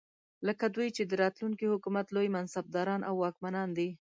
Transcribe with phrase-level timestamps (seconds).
[0.47, 3.89] لکه دوی چې د راتلونکي حکومت لوی منصبداران او واکمنان وي.